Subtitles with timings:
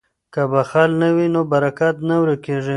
[0.33, 2.69] که بخل نه وي نو برکت نه ورکیږي.